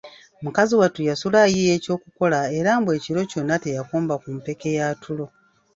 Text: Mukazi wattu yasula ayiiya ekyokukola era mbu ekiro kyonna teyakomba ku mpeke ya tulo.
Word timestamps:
Mukazi 0.43 0.73
wattu 0.79 1.01
yasula 1.09 1.37
ayiiya 1.45 1.73
ekyokukola 1.77 2.39
era 2.59 2.71
mbu 2.79 2.89
ekiro 2.97 3.21
kyonna 3.31 3.55
teyakomba 3.63 4.15
ku 4.21 4.29
mpeke 4.37 4.69
ya 4.79 4.87
tulo. 5.03 5.25